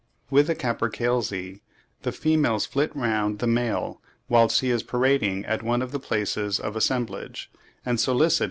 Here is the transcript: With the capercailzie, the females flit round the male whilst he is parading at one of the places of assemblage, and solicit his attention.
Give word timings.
With 0.31 0.47
the 0.47 0.55
capercailzie, 0.55 1.61
the 2.01 2.11
females 2.11 2.65
flit 2.65 2.89
round 2.95 3.37
the 3.37 3.45
male 3.45 4.01
whilst 4.27 4.61
he 4.61 4.71
is 4.71 4.81
parading 4.81 5.45
at 5.45 5.61
one 5.61 5.83
of 5.83 5.91
the 5.91 5.99
places 5.99 6.59
of 6.59 6.75
assemblage, 6.75 7.51
and 7.85 7.99
solicit 7.99 8.19
his 8.25 8.33
attention. 8.33 8.39